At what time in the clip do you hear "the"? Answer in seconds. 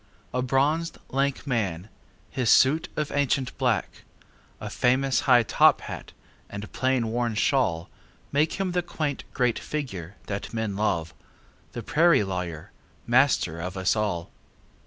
8.71-8.81, 11.73-11.83